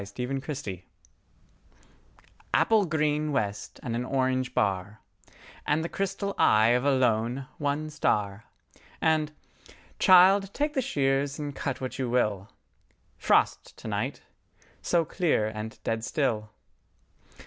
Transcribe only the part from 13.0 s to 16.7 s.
Frost to night—so clear and dead still."